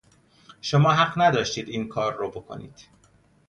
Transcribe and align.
شما 0.61 0.91
حق 0.93 1.21
نداشتید 1.21 1.69
اینکار 1.69 2.13
رو 2.15 2.29
بکنید 2.31 2.87